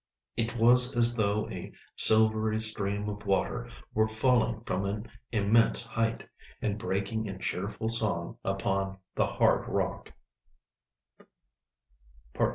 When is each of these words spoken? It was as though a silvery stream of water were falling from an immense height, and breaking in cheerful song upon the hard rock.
It 0.35 0.57
was 0.57 0.97
as 0.97 1.15
though 1.15 1.47
a 1.51 1.71
silvery 1.95 2.59
stream 2.59 3.07
of 3.07 3.27
water 3.27 3.69
were 3.93 4.07
falling 4.07 4.61
from 4.61 4.83
an 4.83 5.07
immense 5.31 5.83
height, 5.85 6.27
and 6.59 6.79
breaking 6.79 7.27
in 7.27 7.37
cheerful 7.37 7.89
song 7.89 8.39
upon 8.43 8.97
the 9.13 9.27
hard 9.27 9.67
rock. 9.69 10.11